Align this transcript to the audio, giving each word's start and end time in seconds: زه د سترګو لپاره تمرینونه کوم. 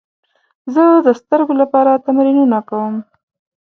زه 0.73 0.83
د 1.05 1.07
سترګو 1.19 1.53
لپاره 1.61 2.01
تمرینونه 2.05 2.59
کوم. 2.69 2.95